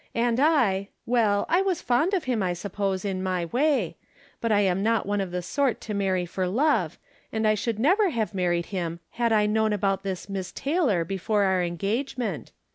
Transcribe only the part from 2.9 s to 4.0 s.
in my way;